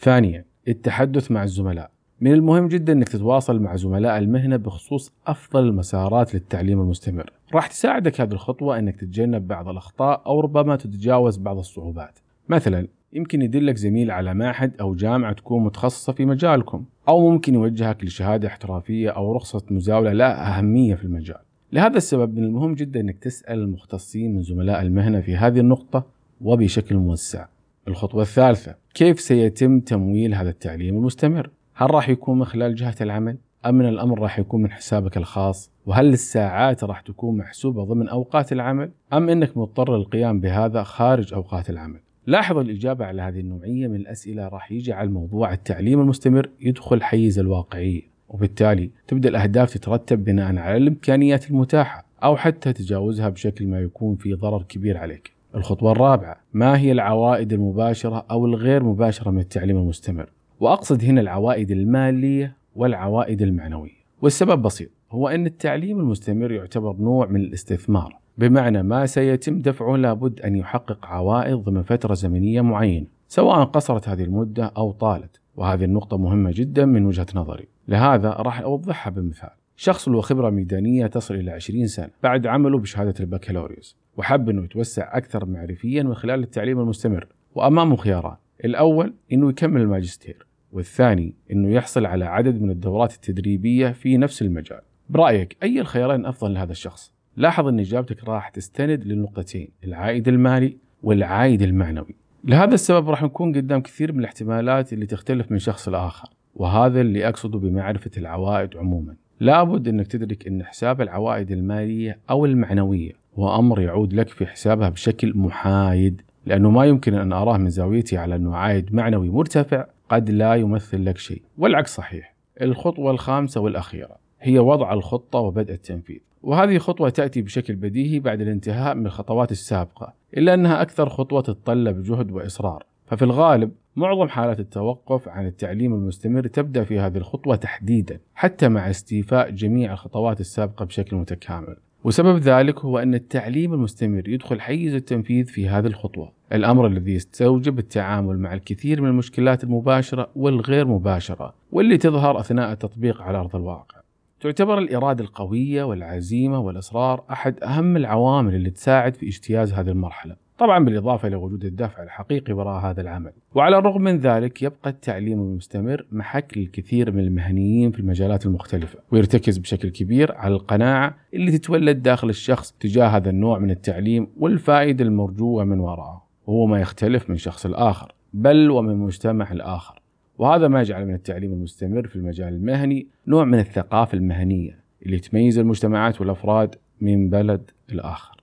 ثانيا 0.00 0.44
التحدث 0.68 1.30
مع 1.30 1.42
الزملاء 1.42 1.90
من 2.20 2.32
المهم 2.32 2.68
جدا 2.68 2.92
إنك 2.92 3.08
تتواصل 3.08 3.62
مع 3.62 3.76
زملاء 3.76 4.18
المهنة 4.18 4.56
بخصوص 4.56 5.12
أفضل 5.26 5.64
المسارات 5.64 6.34
للتعليم 6.34 6.80
المستمر. 6.80 7.32
راح 7.54 7.66
تساعدك 7.66 8.20
هذه 8.20 8.32
الخطوة 8.32 8.78
إنك 8.78 8.96
تتجنب 8.96 9.48
بعض 9.48 9.68
الأخطاء 9.68 10.22
أو 10.26 10.40
ربما 10.40 10.76
تتجاوز 10.76 11.36
بعض 11.36 11.58
الصعوبات. 11.58 12.18
مثلا 12.48 12.88
يمكن 13.12 13.42
يدلك 13.42 13.76
زميل 13.76 14.10
على 14.10 14.34
معهد 14.34 14.72
أو 14.80 14.94
جامعة 14.94 15.32
تكون 15.32 15.64
متخصصة 15.64 16.12
في 16.12 16.24
مجالكم، 16.24 16.84
أو 17.08 17.30
ممكن 17.30 17.54
يوجهك 17.54 18.04
لشهادة 18.04 18.48
احترافية 18.48 19.10
أو 19.10 19.32
رخصة 19.32 19.62
مزاولة 19.70 20.12
لها 20.12 20.58
أهمية 20.58 20.94
في 20.94 21.04
المجال. 21.04 21.40
لهذا 21.72 21.96
السبب 21.96 22.38
من 22.38 22.44
المهم 22.44 22.74
جدا 22.74 23.00
إنك 23.00 23.18
تسأل 23.18 23.58
المختصين 23.58 24.34
من 24.34 24.42
زملاء 24.42 24.82
المهنة 24.82 25.20
في 25.20 25.36
هذه 25.36 25.60
النقطة 25.60 26.06
وبشكل 26.40 26.96
موسع. 26.96 27.46
الخطوة 27.88 28.22
الثالثة 28.22 28.74
كيف 28.94 29.20
سيتم 29.20 29.80
تمويل 29.80 30.34
هذا 30.34 30.50
التعليم 30.50 30.96
المستمر؟ 30.96 31.50
هل 31.74 31.90
راح 31.90 32.08
يكون 32.08 32.38
من 32.38 32.44
خلال 32.44 32.74
جهة 32.74 32.94
العمل؟ 33.00 33.38
أم 33.66 33.74
من 33.74 33.88
الأمر 33.88 34.18
راح 34.20 34.38
يكون 34.38 34.62
من 34.62 34.70
حسابك 34.70 35.16
الخاص؟ 35.16 35.70
وهل 35.86 36.12
الساعات 36.12 36.84
راح 36.84 37.00
تكون 37.00 37.36
محسوبة 37.36 37.84
ضمن 37.84 38.08
أوقات 38.08 38.52
العمل؟ 38.52 38.90
أم 39.12 39.28
أنك 39.28 39.56
مضطر 39.56 39.96
للقيام 39.96 40.40
بهذا 40.40 40.82
خارج 40.82 41.34
أوقات 41.34 41.70
العمل؟ 41.70 42.00
لاحظ 42.26 42.58
الإجابة 42.58 43.04
على 43.04 43.22
هذه 43.22 43.40
النوعية 43.40 43.88
من 43.88 43.96
الأسئلة 43.96 44.48
راح 44.48 44.72
يجعل 44.72 45.10
موضوع 45.10 45.52
التعليم 45.52 46.00
المستمر 46.00 46.50
يدخل 46.60 47.02
حيز 47.02 47.38
الواقعية 47.38 48.02
وبالتالي 48.28 48.90
تبدأ 49.08 49.28
الأهداف 49.28 49.74
تترتب 49.74 50.24
بناء 50.24 50.56
على 50.56 50.76
الإمكانيات 50.76 51.50
المتاحة 51.50 52.06
أو 52.22 52.36
حتى 52.36 52.72
تجاوزها 52.72 53.28
بشكل 53.28 53.66
ما 53.66 53.80
يكون 53.80 54.16
في 54.16 54.34
ضرر 54.34 54.62
كبير 54.62 54.96
عليك 54.96 55.35
الخطوة 55.56 55.92
الرابعة 55.92 56.36
ما 56.52 56.78
هي 56.78 56.92
العوائد 56.92 57.52
المباشرة 57.52 58.26
أو 58.30 58.46
الغير 58.46 58.84
مباشرة 58.84 59.30
من 59.30 59.38
التعليم 59.38 59.76
المستمر؟ 59.76 60.32
وأقصد 60.60 61.04
هنا 61.04 61.20
العوائد 61.20 61.70
المالية 61.70 62.56
والعوائد 62.76 63.42
المعنوية. 63.42 64.06
والسبب 64.22 64.62
بسيط 64.62 64.90
هو 65.10 65.28
أن 65.28 65.46
التعليم 65.46 66.00
المستمر 66.00 66.52
يعتبر 66.52 66.96
نوع 66.96 67.26
من 67.26 67.40
الاستثمار 67.40 68.18
بمعنى 68.38 68.82
ما 68.82 69.06
سيتم 69.06 69.58
دفعه 69.58 69.96
لابد 69.96 70.40
أن 70.40 70.56
يحقق 70.56 71.06
عوائد 71.06 71.56
ضمن 71.56 71.82
فترة 71.82 72.14
زمنية 72.14 72.60
معينة 72.60 73.06
سواء 73.28 73.64
قصرت 73.64 74.08
هذه 74.08 74.22
المدة 74.22 74.72
أو 74.76 74.92
طالت. 74.92 75.40
وهذه 75.56 75.84
النقطة 75.84 76.18
مهمة 76.18 76.50
جدا 76.54 76.84
من 76.84 77.06
وجهة 77.06 77.26
نظري. 77.34 77.68
لهذا 77.88 78.30
راح 78.30 78.60
أوضحها 78.60 79.10
بمثال. 79.10 79.50
شخص 79.76 80.08
له 80.08 80.20
خبرة 80.20 80.50
ميدانية 80.50 81.06
تصل 81.06 81.34
إلى 81.34 81.50
20 81.50 81.86
سنة 81.86 82.10
بعد 82.22 82.46
عمله 82.46 82.78
بشهادة 82.78 83.14
البكالوريوس 83.20 83.96
وحب 84.16 84.48
أنه 84.48 84.64
يتوسع 84.64 85.16
أكثر 85.16 85.46
معرفيا 85.46 86.02
من 86.02 86.14
خلال 86.14 86.42
التعليم 86.42 86.80
المستمر 86.80 87.26
وأمامه 87.54 87.96
خيارات 87.96 88.38
الأول 88.64 89.14
أنه 89.32 89.50
يكمل 89.50 89.80
الماجستير 89.80 90.46
والثاني 90.72 91.34
أنه 91.52 91.70
يحصل 91.70 92.06
على 92.06 92.24
عدد 92.24 92.62
من 92.62 92.70
الدورات 92.70 93.14
التدريبية 93.14 93.88
في 93.88 94.16
نفس 94.16 94.42
المجال. 94.42 94.80
برأيك 95.10 95.56
أي 95.62 95.80
الخيارين 95.80 96.26
أفضل 96.26 96.54
لهذا 96.54 96.72
الشخص؟ 96.72 97.12
لاحظ 97.36 97.66
أن 97.66 97.80
إجابتك 97.80 98.24
راح 98.24 98.48
تستند 98.48 99.04
للنقطتين 99.04 99.68
العائد 99.84 100.28
المالي 100.28 100.76
والعائد 101.02 101.62
المعنوي. 101.62 102.14
لهذا 102.44 102.74
السبب 102.74 103.10
راح 103.10 103.22
نكون 103.22 103.56
قدام 103.56 103.80
كثير 103.80 104.12
من 104.12 104.20
الاحتمالات 104.20 104.92
اللي 104.92 105.06
تختلف 105.06 105.52
من 105.52 105.58
شخص 105.58 105.88
لآخر 105.88 106.28
وهذا 106.54 107.00
اللي 107.00 107.28
أقصده 107.28 107.58
بمعرفة 107.58 108.10
العوائد 108.16 108.76
عموما. 108.76 109.16
لابد 109.40 109.88
أنك 109.88 110.06
تدرك 110.06 110.46
أن 110.46 110.64
حساب 110.64 111.00
العوائد 111.00 111.50
المالية 111.50 112.18
أو 112.30 112.44
المعنوية 112.44 113.12
هو 113.38 113.58
أمر 113.58 113.80
يعود 113.80 114.12
لك 114.12 114.28
في 114.28 114.46
حسابها 114.46 114.88
بشكل 114.88 115.32
محايد 115.38 116.22
لأنه 116.46 116.70
ما 116.70 116.84
يمكن 116.84 117.14
أن 117.14 117.32
أراه 117.32 117.56
من 117.56 117.70
زاويتي 117.70 118.18
على 118.18 118.36
أنه 118.36 118.56
عائد 118.56 118.94
معنوي 118.94 119.30
مرتفع 119.30 119.86
قد 120.08 120.30
لا 120.30 120.54
يمثل 120.54 121.04
لك 121.04 121.18
شيء 121.18 121.42
والعكس 121.58 121.94
صحيح. 121.94 122.34
الخطوة 122.60 123.10
الخامسة 123.10 123.60
والأخيرة 123.60 124.16
هي 124.40 124.58
وضع 124.58 124.92
الخطة 124.92 125.38
وبدء 125.38 125.74
التنفيذ 125.74 126.18
وهذه 126.42 126.78
خطوة 126.78 127.08
تأتي 127.08 127.42
بشكل 127.42 127.74
بديهي 127.74 128.20
بعد 128.20 128.40
الانتهاء 128.40 128.94
من 128.94 129.06
الخطوات 129.06 129.52
السابقة 129.52 130.14
إلا 130.36 130.54
أنها 130.54 130.82
أكثر 130.82 131.08
خطوة 131.08 131.40
تتطلب 131.40 132.02
جهد 132.02 132.30
وإصرار. 132.30 132.84
ففي 133.06 133.22
الغالب 133.22 133.70
معظم 133.96 134.28
حالات 134.28 134.60
التوقف 134.60 135.28
عن 135.28 135.46
التعليم 135.46 135.94
المستمر 135.94 136.46
تبدأ 136.46 136.84
في 136.84 137.00
هذه 137.00 137.16
الخطوة 137.16 137.56
تحديدا 137.56 138.20
حتى 138.34 138.68
مع 138.68 138.90
استيفاء 138.90 139.50
جميع 139.50 139.92
الخطوات 139.92 140.40
السابقة 140.40 140.84
بشكل 140.84 141.16
متكامل. 141.16 141.76
وسبب 142.04 142.38
ذلك 142.38 142.78
هو 142.78 142.98
أن 142.98 143.14
التعليم 143.14 143.74
المستمر 143.74 144.28
يدخل 144.28 144.60
حيز 144.60 144.94
التنفيذ 144.94 145.46
في 145.46 145.68
هذه 145.68 145.86
الخطوة. 145.86 146.32
الأمر 146.52 146.86
الذي 146.86 147.14
يستوجب 147.14 147.78
التعامل 147.78 148.38
مع 148.38 148.54
الكثير 148.54 149.00
من 149.00 149.08
المشكلات 149.08 149.64
المباشرة 149.64 150.30
والغير 150.36 150.86
مباشرة 150.86 151.54
واللي 151.72 151.96
تظهر 151.98 152.40
أثناء 152.40 152.72
التطبيق 152.72 153.22
على 153.22 153.38
أرض 153.38 153.56
الواقع. 153.56 154.00
تعتبر 154.40 154.78
الإرادة 154.78 155.24
القوية 155.24 155.82
والعزيمة 155.84 156.60
والإصرار 156.60 157.24
أحد 157.30 157.62
أهم 157.62 157.96
العوامل 157.96 158.54
اللي 158.54 158.70
تساعد 158.70 159.14
في 159.14 159.28
اجتياز 159.28 159.72
هذه 159.72 159.88
المرحلة. 159.88 160.45
طبعا 160.58 160.84
بالإضافة 160.84 161.28
إلى 161.28 161.36
وجود 161.36 161.64
الدفع 161.64 162.02
الحقيقي 162.02 162.52
وراء 162.52 162.80
هذا 162.80 163.00
العمل. 163.00 163.32
وعلى 163.54 163.78
الرغم 163.78 164.02
من 164.02 164.18
ذلك 164.18 164.62
يبقى 164.62 164.90
التعليم 164.90 165.40
المستمر 165.40 166.06
محك 166.12 166.58
للكثير 166.58 167.12
من 167.12 167.20
المهنيين 167.20 167.90
في 167.90 168.00
المجالات 168.00 168.46
المختلفة 168.46 168.98
ويرتكز 169.12 169.58
بشكل 169.58 169.88
كبير 169.88 170.32
على 170.32 170.54
القناعة 170.54 171.14
اللي 171.34 171.58
تتولد 171.58 172.02
داخل 172.02 172.28
الشخص 172.28 172.72
تجاه 172.80 173.06
هذا 173.06 173.30
النوع 173.30 173.58
من 173.58 173.70
التعليم 173.70 174.28
والفائدة 174.36 175.04
المرجوة 175.04 175.64
من 175.64 175.80
وراءه. 175.80 176.26
وهو 176.46 176.66
ما 176.66 176.80
يختلف 176.80 177.30
من 177.30 177.36
شخص 177.36 177.66
الآخر 177.66 178.14
بل 178.32 178.70
ومن 178.70 178.96
مجتمع 178.96 179.52
الآخر 179.52 180.00
وهذا 180.38 180.68
ما 180.68 180.80
يجعل 180.80 181.06
من 181.06 181.14
التعليم 181.14 181.52
المستمر 181.52 182.06
في 182.06 182.16
المجال 182.16 182.48
المهني 182.48 183.06
نوع 183.26 183.44
من 183.44 183.58
الثقافة 183.58 184.18
المهنية 184.18 184.78
اللي 185.06 185.18
تميز 185.18 185.58
المجتمعات 185.58 186.20
والأفراد 186.20 186.74
من 187.00 187.30
بلد 187.30 187.70
الآخر. 187.92 188.35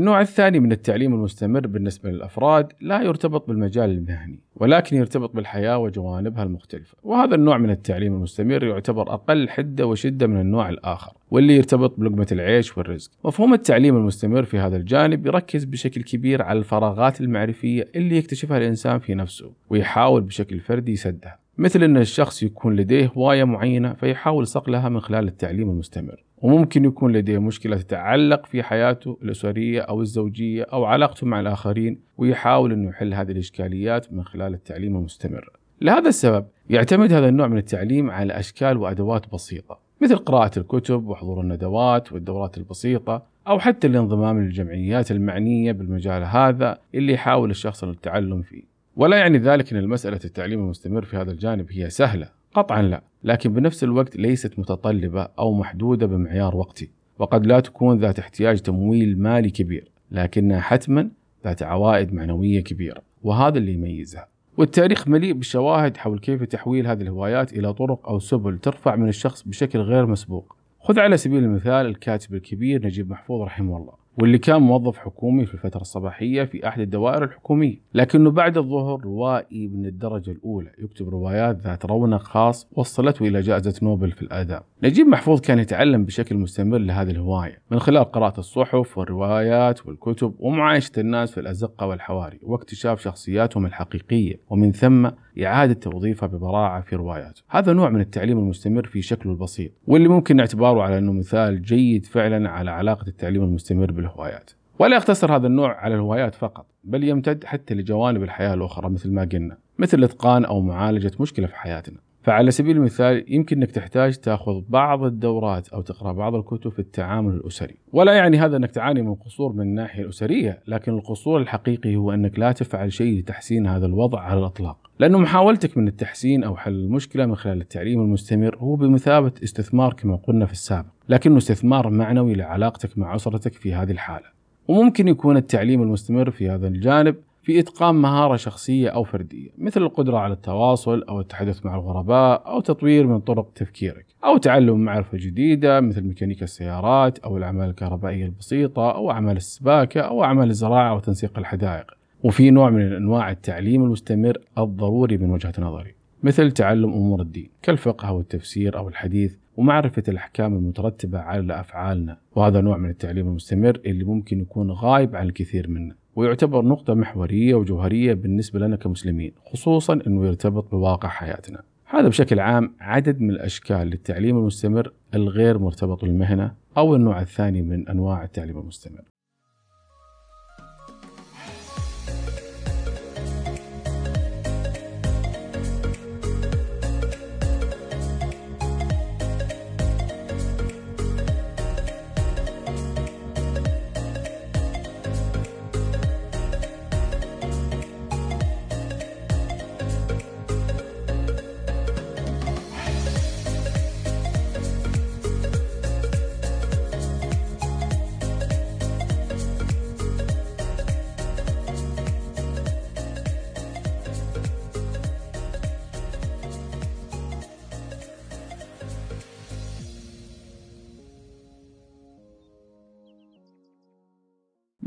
النوع 0.00 0.20
الثاني 0.20 0.60
من 0.60 0.72
التعليم 0.72 1.14
المستمر 1.14 1.66
بالنسبة 1.66 2.10
للأفراد 2.10 2.72
لا 2.80 3.02
يرتبط 3.02 3.48
بالمجال 3.48 3.90
المهني 3.90 4.38
ولكن 4.56 4.96
يرتبط 4.96 5.34
بالحياة 5.34 5.78
وجوانبها 5.78 6.42
المختلفة. 6.42 6.96
وهذا 7.02 7.34
النوع 7.34 7.58
من 7.58 7.70
التعليم 7.70 8.14
المستمر 8.14 8.64
يعتبر 8.64 9.14
أقل 9.14 9.48
حدة 9.48 9.86
وشدة 9.86 10.26
من 10.26 10.40
النوع 10.40 10.68
الآخر 10.68 11.12
واللي 11.30 11.56
يرتبط 11.56 12.00
بلقمة 12.00 12.26
العيش 12.32 12.78
والرزق. 12.78 13.10
مفهوم 13.24 13.54
التعليم 13.54 13.96
المستمر 13.96 14.42
في 14.42 14.58
هذا 14.58 14.76
الجانب 14.76 15.26
يركز 15.26 15.64
بشكل 15.64 16.02
كبير 16.02 16.42
على 16.42 16.58
الفراغات 16.58 17.20
المعرفية 17.20 17.88
اللي 17.96 18.16
يكتشفها 18.16 18.58
الإنسان 18.58 18.98
في 18.98 19.14
نفسه 19.14 19.52
ويحاول 19.70 20.20
بشكل 20.20 20.60
فردي 20.60 20.92
يسدها. 20.92 21.38
مثل 21.58 21.82
أن 21.82 21.96
الشخص 21.96 22.42
يكون 22.42 22.76
لديه 22.76 23.06
هواية 23.16 23.44
معينة 23.44 23.92
فيحاول 23.92 24.46
صقلها 24.46 24.88
من 24.88 25.00
خلال 25.00 25.28
التعليم 25.28 25.70
المستمر. 25.70 26.24
وممكن 26.42 26.84
يكون 26.84 27.12
لديه 27.12 27.38
مشكلة 27.38 27.76
تتعلق 27.76 28.46
في 28.46 28.62
حياته 28.62 29.18
الأسرية 29.22 29.80
أو 29.80 30.00
الزوجية 30.00 30.62
أو 30.62 30.84
علاقته 30.84 31.26
مع 31.26 31.40
الآخرين 31.40 32.00
ويحاول 32.18 32.72
أنه 32.72 32.88
يحل 32.88 33.14
هذه 33.14 33.32
الإشكاليات 33.32 34.12
من 34.12 34.24
خلال 34.24 34.54
التعليم 34.54 34.96
المستمر. 34.96 35.50
لهذا 35.80 36.08
السبب 36.08 36.46
يعتمد 36.70 37.12
هذا 37.12 37.28
النوع 37.28 37.46
من 37.46 37.58
التعليم 37.58 38.10
على 38.10 38.32
أشكال 38.32 38.76
وأدوات 38.76 39.32
بسيطة 39.32 39.78
مثل 40.00 40.16
قراءة 40.16 40.58
الكتب 40.58 41.06
وحضور 41.06 41.40
الندوات 41.40 42.12
والدورات 42.12 42.58
البسيطة 42.58 43.22
أو 43.48 43.58
حتى 43.58 43.86
الانضمام 43.86 44.40
للجمعيات 44.40 45.10
المعنية 45.10 45.72
بالمجال 45.72 46.24
هذا 46.24 46.78
اللي 46.94 47.12
يحاول 47.12 47.50
الشخص 47.50 47.84
التعلم 47.84 48.42
فيه. 48.42 48.62
ولا 48.96 49.16
يعني 49.16 49.38
ذلك 49.38 49.72
أن 49.72 49.88
مسألة 49.88 50.20
التعليم 50.24 50.60
المستمر 50.60 51.02
في 51.02 51.16
هذا 51.16 51.30
الجانب 51.30 51.66
هي 51.70 51.90
سهلة. 51.90 52.28
قطعا 52.54 52.82
لا 52.82 53.02
لكن 53.24 53.52
بنفس 53.52 53.84
الوقت 53.84 54.16
ليست 54.16 54.58
متطلبة 54.58 55.28
أو 55.38 55.54
محدودة 55.54 56.06
بمعيار 56.06 56.56
وقتي 56.56 56.90
وقد 57.18 57.46
لا 57.46 57.60
تكون 57.60 57.98
ذات 57.98 58.18
احتياج 58.18 58.60
تمويل 58.60 59.22
مالي 59.22 59.50
كبير 59.50 59.90
لكنها 60.10 60.60
حتما 60.60 61.10
ذات 61.44 61.62
عوائد 61.62 62.14
معنوية 62.14 62.60
كبيرة 62.60 63.02
وهذا 63.22 63.58
اللي 63.58 63.72
يميزها. 63.72 64.28
والتاريخ 64.56 65.08
مليء 65.08 65.32
بالشواهد 65.32 65.96
حول 65.96 66.18
كيف 66.18 66.42
تحويل 66.42 66.86
هذه 66.86 67.02
الهوايات 67.02 67.52
إلى 67.52 67.72
طرق 67.72 68.08
أو 68.08 68.18
سبل 68.18 68.58
ترفع 68.58 68.96
من 68.96 69.08
الشخص 69.08 69.42
بشكل 69.42 69.78
غير 69.78 70.06
مسبوق. 70.06 70.56
خذ 70.80 70.98
على 70.98 71.16
سبيل 71.16 71.44
المثال 71.44 71.86
الكاتب 71.86 72.34
الكبير 72.34 72.86
نجيب 72.86 73.10
محفوظ 73.10 73.42
رحمه 73.42 73.76
الله. 73.76 73.99
واللي 74.20 74.38
كان 74.38 74.62
موظف 74.62 74.98
حكومي 74.98 75.46
في 75.46 75.54
الفترة 75.54 75.80
الصباحية 75.80 76.44
في 76.44 76.68
أحد 76.68 76.80
الدوائر 76.80 77.24
الحكومية. 77.24 77.76
لكنه 77.94 78.30
بعد 78.30 78.58
الظهر 78.58 79.00
روائي 79.00 79.68
من 79.68 79.86
الدرجة 79.86 80.30
الأولى. 80.30 80.70
يكتب 80.78 81.08
روايات 81.08 81.60
ذات 81.60 81.86
رونق 81.86 82.22
خاص 82.22 82.68
وصلته 82.72 83.26
إلى 83.26 83.40
جائزة 83.40 83.74
نوبل 83.82 84.10
في 84.10 84.22
الآداب 84.22 84.62
نجيب 84.82 85.06
محفوظ 85.06 85.40
كان 85.40 85.58
يتعلم 85.58 86.04
بشكل 86.04 86.36
مستمر 86.36 86.78
لهذه 86.78 87.10
الهواية. 87.10 87.62
من 87.70 87.78
خلال 87.78 88.04
قراءة 88.04 88.40
الصحف 88.40 88.98
والروايات 88.98 89.86
والكتب 89.86 90.34
ومعايشة 90.38 90.92
الناس 90.98 91.32
في 91.32 91.40
الأزقة 91.40 91.86
والحواري 91.86 92.38
واكتشاف 92.42 93.00
شخصياتهم 93.00 93.66
الحقيقية. 93.66 94.40
ومن 94.50 94.72
ثم 94.72 95.10
إعادة 95.42 95.74
توظيفها 95.74 96.26
ببراعة 96.26 96.80
في 96.80 96.96
رواياته 96.96 97.42
هذا 97.48 97.72
نوع 97.72 97.90
من 97.90 98.00
التعليم 98.00 98.38
المستمر 98.38 98.86
في 98.86 99.02
شكله 99.02 99.32
البسيط 99.32 99.72
واللي 99.86 100.08
ممكن 100.08 100.40
اعتباره 100.40 100.82
على 100.82 100.98
أنه 100.98 101.12
مثال 101.12 101.62
جيد 101.62 102.06
فعلا 102.06 102.50
على 102.50 102.70
علاقة 102.70 103.08
التعليم 103.08 103.42
المستمر 103.42 103.92
بالهوايات. 103.92 104.50
ولا 104.78 104.96
يقتصر 104.96 105.36
هذا 105.36 105.46
النوع 105.46 105.76
على 105.76 105.94
الهوايات 105.94 106.34
فقط 106.34 106.66
بل 106.84 107.04
يمتد 107.04 107.44
حتى 107.44 107.74
لجوانب 107.74 108.22
الحياة 108.22 108.54
الأخرى 108.54 108.90
مثل 108.90 109.12
ما 109.12 109.28
قلنا 109.32 109.56
مثل 109.78 110.04
إتقان 110.04 110.44
أو 110.44 110.60
معالجة 110.60 111.12
مشكلة 111.20 111.46
في 111.46 111.56
حياتنا. 111.56 111.96
فعلى 112.22 112.50
سبيل 112.50 112.76
المثال 112.76 113.24
يمكن 113.28 113.56
إنك 113.56 113.70
تحتاج 113.70 114.16
تأخذ 114.16 114.62
بعض 114.68 115.04
الدورات 115.04 115.68
أو 115.68 115.80
تقرأ 115.82 116.12
بعض 116.12 116.34
الكتب 116.34 116.70
في 116.70 116.78
التعامل 116.78 117.34
الأسري، 117.34 117.76
ولا 117.92 118.12
يعني 118.12 118.38
هذا 118.38 118.56
إنك 118.56 118.70
تعاني 118.70 119.02
من 119.02 119.14
قصور 119.14 119.52
من 119.52 119.60
الناحية 119.60 120.02
الأسرية، 120.02 120.62
لكن 120.66 120.92
القصور 120.92 121.40
الحقيقي 121.40 121.96
هو 121.96 122.12
إنك 122.12 122.38
لا 122.38 122.52
تفعل 122.52 122.92
شيء 122.92 123.18
لتحسين 123.18 123.66
هذا 123.66 123.86
الوضع 123.86 124.20
على 124.20 124.40
الإطلاق، 124.40 124.79
لأنه 125.00 125.18
محاولتك 125.18 125.78
من 125.78 125.88
التحسين 125.88 126.44
أو 126.44 126.56
حل 126.56 126.72
المشكلة 126.72 127.26
من 127.26 127.36
خلال 127.36 127.60
التعليم 127.60 128.00
المستمر 128.00 128.56
هو 128.58 128.76
بمثابة 128.76 129.32
استثمار 129.44 129.92
كما 129.92 130.16
قلنا 130.16 130.46
في 130.46 130.52
السابق، 130.52 130.90
لكنه 131.08 131.38
استثمار 131.38 131.90
معنوي 131.90 132.34
لعلاقتك 132.34 132.98
مع 132.98 133.14
أسرتك 133.14 133.52
في 133.52 133.74
هذه 133.74 133.90
الحالة. 133.90 134.26
وممكن 134.68 135.08
يكون 135.08 135.36
التعليم 135.36 135.82
المستمر 135.82 136.30
في 136.30 136.50
هذا 136.50 136.68
الجانب 136.68 137.16
في 137.42 137.60
إتقان 137.60 137.94
مهارة 137.94 138.36
شخصية 138.36 138.88
أو 138.88 139.04
فردية 139.04 139.50
مثل 139.58 139.82
القدرة 139.82 140.18
على 140.18 140.32
التواصل 140.32 141.02
أو 141.02 141.20
التحدث 141.20 141.66
مع 141.66 141.74
الغرباء 141.74 142.42
أو 142.46 142.60
تطوير 142.60 143.06
من 143.06 143.20
طرق 143.20 143.52
تفكيرك 143.54 144.06
أو 144.24 144.36
تعلم 144.36 144.80
معرفة 144.80 145.18
جديدة 145.18 145.80
مثل 145.80 146.02
ميكانيكا 146.02 146.44
السيارات 146.44 147.18
أو 147.18 147.36
الأعمال 147.36 147.70
الكهربائية 147.70 148.24
البسيطة 148.24 148.90
أو 148.90 149.10
أعمال 149.10 149.36
السباكة 149.36 150.00
أو 150.00 150.24
أعمال 150.24 150.50
الزراعة 150.50 150.94
وتنسيق 150.94 151.38
الحدائق 151.38 151.99
وفي 152.24 152.50
نوع 152.50 152.70
من 152.70 152.92
أنواع 152.92 153.30
التعليم 153.30 153.84
المستمر 153.84 154.38
الضروري 154.58 155.16
من 155.16 155.30
وجهة 155.30 155.52
نظري 155.58 155.94
مثل 156.22 156.52
تعلم 156.52 156.92
أمور 156.92 157.20
الدين 157.20 157.48
كالفقه 157.62 158.08
أو 158.08 158.20
التفسير 158.20 158.78
أو 158.78 158.88
الحديث 158.88 159.34
ومعرفة 159.56 160.02
الأحكام 160.08 160.54
المترتبة 160.54 161.18
على 161.18 161.60
أفعالنا 161.60 162.18
وهذا 162.36 162.60
نوع 162.60 162.76
من 162.76 162.90
التعليم 162.90 163.28
المستمر 163.28 163.80
اللي 163.86 164.04
ممكن 164.04 164.40
يكون 164.40 164.70
غايب 164.70 165.16
عن 165.16 165.26
الكثير 165.26 165.68
منا 165.68 165.94
ويعتبر 166.16 166.64
نقطة 166.64 166.94
محورية 166.94 167.54
وجوهرية 167.54 168.14
بالنسبة 168.14 168.60
لنا 168.60 168.76
كمسلمين 168.76 169.32
خصوصا 169.44 170.00
أنه 170.06 170.26
يرتبط 170.26 170.70
بواقع 170.70 171.08
حياتنا. 171.08 171.62
هذا 171.84 172.08
بشكل 172.08 172.40
عام 172.40 172.74
عدد 172.80 173.20
من 173.20 173.30
الأشكال 173.30 173.86
للتعليم 173.86 174.38
المستمر 174.38 174.92
الغير 175.14 175.58
مرتبط 175.58 176.04
بالمهنة 176.04 176.54
أو 176.76 176.94
النوع 176.94 177.20
الثاني 177.20 177.62
من 177.62 177.88
أنواع 177.88 178.24
التعليم 178.24 178.58
المستمر. 178.58 179.09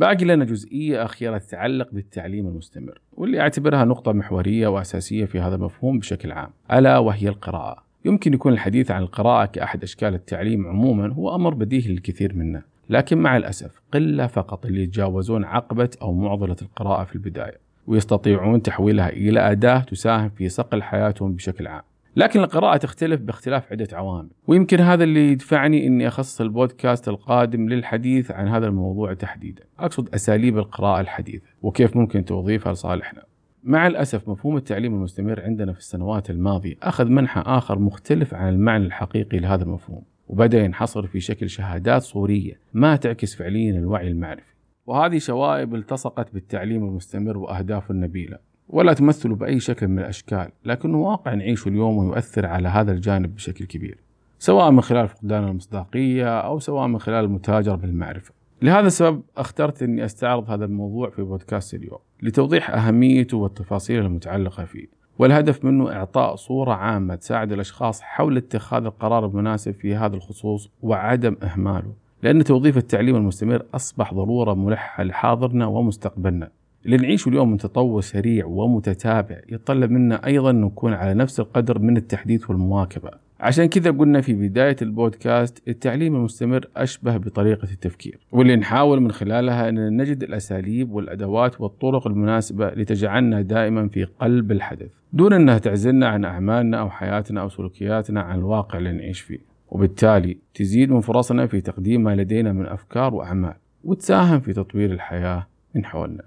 باقي 0.04 0.26
لنا 0.26 0.46
جزئية 0.46 1.06
أخيرة 1.06 1.38
تتعلق 1.38 1.88
بالتعليم 1.92 2.48
المستمر 2.48 3.00
واللي 3.14 3.40
أعتبرها 3.40 3.86
نقطة 3.86 4.12
محورية 4.12 4.68
وأساسية 4.68 5.26
في 5.26 5.40
هذا 5.40 5.56
المفهوم 5.56 6.00
بشكل 6.00 6.32
عام 6.32 6.50
ألا 6.72 6.98
وهي 6.98 7.28
القراءة. 7.28 7.84
يمكن 8.06 8.34
يكون 8.34 8.54
الحديث 8.54 8.92
عن 8.92 9.02
القراءة 9.02 9.46
كأحد 9.46 9.84
أشكال 9.84 10.14
التعليم 10.14 10.68
عموما 10.68 11.14
هو 11.14 11.36
أمر 11.36 11.54
بديهي 11.54 11.92
للكثير 11.92 12.36
منا 12.36 12.62
لكن 12.90 13.18
مع 13.18 13.38
الأسف 13.38 13.82
قلة 13.94 14.28
فقط 14.28 14.66
اللي 14.66 14.84
يتجاوزون 14.84 15.44
عقبة 15.44 15.90
أو 16.02 16.14
معضلة 16.14 16.56
القراءة 16.62 17.04
في 17.04 17.16
البداية 17.16 17.58
ويستطيعون 17.88 18.62
تحويلها 18.62 19.10
إلى 19.10 19.40
أداة 19.52 19.80
تساهم 19.80 20.30
في 20.30 20.50
صقل 20.50 20.84
حياتهم 20.84 21.34
بشكل 21.34 21.68
عام. 21.68 21.84
لكن 22.16 22.40
القراءة 22.40 22.78
تختلف 22.78 23.22
باختلاف 23.22 23.72
عدة 23.72 23.88
عوامل. 23.94 24.30
ويمكن 24.48 24.80
هذا 24.80 25.04
اللي 25.04 25.32
يدفعني 25.32 25.88
أني 25.88 26.08
أخصص 26.08 26.42
البودكاست 26.42 27.08
القادم 27.08 27.70
للحديث 27.70 28.32
عن 28.32 28.48
هذا 28.48 28.68
الموضوع 28.68 29.14
تحديدا. 29.14 29.64
أقصد 29.80 30.14
أساليب 30.16 30.58
القراءة 30.58 31.02
الحديثة 31.02 31.46
وكيف 31.62 31.98
ممكن 31.98 32.26
توظيفها 32.26 32.74
لصالحنا. 32.74 33.24
مع 33.64 33.88
الأسف 33.88 34.30
مفهوم 34.30 34.58
التعليم 34.58 34.94
المستمر 34.94 35.42
عندنا 35.42 35.74
في 35.74 35.80
السنوات 35.80 36.30
الماضية 36.30 36.76
أخذ 36.84 37.06
منحى 37.06 37.44
آخر 37.46 37.80
مختلف 37.80 38.34
عن 38.34 38.54
المعنى 38.54 38.86
الحقيقي 38.86 39.40
لهذا 39.40 39.64
المفهوم 39.64 40.04
وبدأ 40.28 40.64
ينحصر 40.64 41.08
في 41.08 41.20
شكل 41.20 41.50
شهادات 41.50 42.02
صورية 42.02 42.60
ما 42.74 42.96
تعكس 42.96 43.36
فعليا 43.36 43.80
الوعي 43.80 44.08
المعرفي. 44.08 44.54
وهذه 44.86 45.18
شوائب 45.18 45.76
التصقت 45.76 46.34
بالتعليم 46.34 46.86
المستمر 46.86 47.38
وأهدافه 47.38 47.92
النبيلة. 47.92 48.38
ولا 48.70 48.94
تمثله 48.94 49.36
بأي 49.36 49.60
شكل 49.60 49.88
من 49.88 50.00
الأشكال 50.00 50.50
لكنه 50.66 50.98
واقع 50.98 51.34
نعيشه 51.34 51.70
اليوم 51.70 51.98
ويؤثر 51.98 52.46
على 52.46 52.68
هذا 52.68 52.92
الجانب 52.92 53.36
بشكل 53.36 53.66
كبير 53.66 53.98
سواء 54.40 54.72
من 54.72 54.82
خلال 54.82 55.08
فقدان 55.08 55.44
المصداقية 55.44 56.40
أو 56.40 56.60
سواء 56.60 56.88
من 56.88 57.00
خلال 57.00 57.26
المتاجرة 57.26 57.76
بالمعرفة. 57.76 58.34
لهذا 58.62 58.88
السبب 58.88 59.22
اخترت 59.38 59.84
أني 59.84 60.06
أستعرض 60.06 60.50
هذا 60.52 60.66
الموضوع 60.66 61.10
في 61.10 61.22
بودكاست 61.22 61.74
اليوم 61.74 62.00
لتوضيح 62.22 62.70
أهميته 62.70 63.38
والتفاصيل 63.38 64.06
المتعلقة 64.06 64.66
فيه 64.66 64.88
والهدف 65.20 65.66
منه 65.66 65.92
إعطاء 65.92 66.36
صورة 66.36 66.74
عامة 66.74 67.16
تساعد 67.16 67.52
الأشخاص 67.52 68.02
حول 68.02 68.38
اتخاذ 68.38 68.86
القرار 68.86 69.26
المناسب 69.26 69.72
في 69.72 69.96
هذا 69.96 70.16
الخصوص 70.16 70.70
وعدم 70.82 71.38
إهماله 71.44 71.94
لأن 72.24 72.44
توظيف 72.44 72.78
التعليم 72.78 73.16
المستمر 73.16 73.66
أصبح 73.74 74.14
ضرورة 74.14 74.54
ملحة 74.54 75.04
لحاضرنا 75.04 75.66
ومستقبلنا. 75.66 76.50
اللي 76.86 76.98
نعيشه 76.98 77.30
اليوم 77.30 77.52
من 77.52 77.58
تطور 77.58 78.02
سريع 78.02 78.46
ومتتابع. 78.46 79.38
يتطلب 79.50 79.92
منا 79.92 80.26
أيضا 80.26 80.52
نكون 80.52 80.94
على 80.94 81.14
نفس 81.14 81.40
القدر 81.40 81.80
من 81.80 81.98
التحديث 81.98 82.50
والمواكبة. 82.50 83.10
عشان 83.40 83.66
كذا 83.66 83.92
قلنا 83.92 84.22
في 84.22 84.34
بداية 84.34 84.76
البودكاست 84.82 85.68
التعليم 85.68 86.16
المستمر 86.16 86.68
أشبه 86.78 87.18
بطريقة 87.18 87.68
التفكير 87.72 88.20
واللي 88.32 88.56
نحاول 88.56 89.02
من 89.02 89.12
خلالها 89.12 89.70
أن 89.70 89.98
نجد 90.02 90.24
الأساليب 90.24 90.92
والأدوات 90.92 91.62
والطرق 91.62 92.08
المناسبة 92.08 92.70
لتجعلنا 92.70 93.42
دائما 93.42 93.88
في 93.88 94.04
قلب 94.04 94.52
الحدث 94.52 94.92
دون 95.14 95.34
أنها 95.34 95.58
تعزلنا 95.58 96.08
عن 96.08 96.26
أعمالنا 96.26 96.80
أو 96.80 96.90
حياتنا 96.90 97.42
أو 97.42 97.50
سلوكياتنا 97.50 98.22
عن 98.22 98.40
الواقع 98.40 98.78
اللي 98.78 98.92
نعيش 98.92 99.20
فيه. 99.22 99.40
وبالتالي 99.70 100.38
تزيد 100.54 100.92
من 100.92 101.02
فرصنا 101.02 101.48
في 101.48 101.62
تقديم 101.62 102.04
ما 102.04 102.16
لدينا 102.16 102.54
من 102.54 102.66
أفكار 102.66 103.14
وأعمال 103.14 103.54
وتساهم 103.84 104.40
في 104.40 104.54
تطوير 104.54 104.92
الحياة 104.92 105.48
من 105.76 105.86
حولنا. 105.86 106.24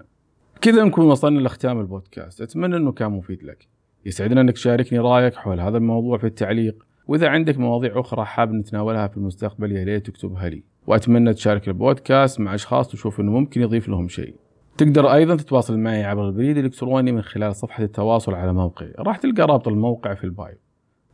كذا 0.67 0.83
نكون 0.83 1.05
وصلنا 1.05 1.39
لختام 1.39 1.79
البودكاست. 1.79 2.41
أتمنى 2.41 2.75
أنه 2.77 2.91
كان 2.91 3.11
مفيد 3.11 3.43
لك. 3.43 3.67
يسعدنا 4.05 4.41
أنك 4.41 4.53
تشاركني 4.53 4.99
رأيك 4.99 5.35
حول 5.35 5.59
هذا 5.59 5.77
الموضوع 5.77 6.17
في 6.17 6.27
التعليق. 6.27 6.85
وإذا 7.07 7.27
عندك 7.27 7.57
مواضيع 7.57 7.99
أخرى 7.99 8.25
حاب 8.25 8.53
نتناولها 8.53 9.07
في 9.07 9.17
المستقبل 9.17 9.71
يا 9.71 9.83
ريت 9.83 10.05
تكتبها 10.05 10.49
لي. 10.49 10.63
وأتمنى 10.87 11.33
تشارك 11.33 11.67
البودكاست 11.67 12.39
مع 12.39 12.55
أشخاص 12.55 12.91
تشوف 12.91 13.19
أنه 13.19 13.31
ممكن 13.31 13.61
يضيف 13.61 13.89
لهم 13.89 14.07
شيء. 14.07 14.35
تقدر 14.77 15.13
أيضا 15.13 15.35
تتواصل 15.35 15.79
معي 15.79 16.03
عبر 16.03 16.27
البريد 16.27 16.57
الإلكتروني 16.57 17.11
من 17.11 17.21
خلال 17.21 17.55
صفحة 17.55 17.83
التواصل 17.83 18.33
على 18.33 18.53
موقعي. 18.53 18.93
راح 18.99 19.17
تلقى 19.17 19.43
رابط 19.43 19.67
الموقع 19.67 20.13
في 20.13 20.23
ال 20.23 20.30
bio. 20.30 20.57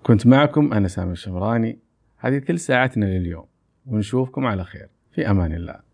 كنت 0.04 0.28
معكم 0.28 0.74
أنا 0.74 0.88
سامي 0.88 1.12
الشمراني. 1.12 1.80
هذه 2.18 2.38
كل 2.38 2.60
ساعتنا 2.60 3.06
لليوم. 3.06 3.46
ونشوفكم 3.86 4.46
على 4.46 4.64
خير. 4.64 4.88
في 5.12 5.30
أمان 5.30 5.54
الله. 5.54 5.93